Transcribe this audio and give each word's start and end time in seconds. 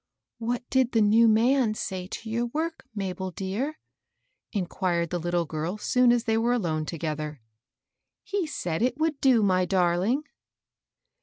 "What 0.39 0.67
did 0.71 0.93
the 0.93 1.01
new 1.01 1.27
man 1.27 1.75
say 1.75 2.07
to 2.07 2.27
your 2.27 2.47
work, 2.47 2.85
Mabel 2.95 3.29
dear?" 3.29 3.77
inquired 4.51 5.11
the 5.11 5.19
Uttle 5.19 5.47
girl 5.47 5.77
soon 5.77 6.11
as 6.11 6.23
they 6.23 6.39
were 6.39 6.53
alone 6.53 6.87
together. 6.87 7.39
"He 8.23 8.47
said 8.47 8.81
it 8.81 8.97
would 8.97 9.21
do, 9.21 9.43
my 9.43 9.63
darhng." 9.67 10.23